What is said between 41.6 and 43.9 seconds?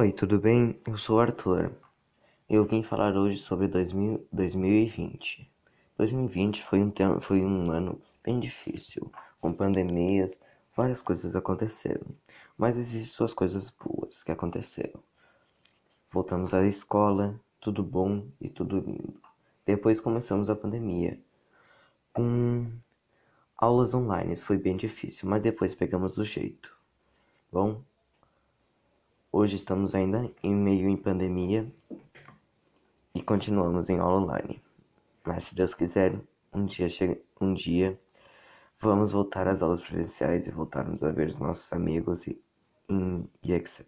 amigos e, e, e etc.